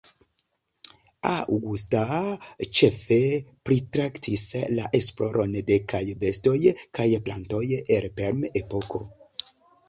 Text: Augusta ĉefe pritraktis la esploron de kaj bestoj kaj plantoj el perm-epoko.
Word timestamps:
Augusta 1.31 1.99
ĉefe 2.79 3.17
pritraktis 3.69 4.45
la 4.79 4.87
esploron 5.01 5.53
de 5.69 5.77
kaj 5.93 6.01
bestoj 6.25 6.57
kaj 7.01 7.07
plantoj 7.29 7.63
el 7.83 8.09
perm-epoko. 8.19 9.05